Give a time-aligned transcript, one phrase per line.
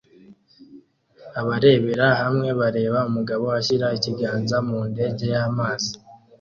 [1.39, 5.93] Abarebera hamwe bareba umugabo ashyira ikiganza mu ndege y'amazi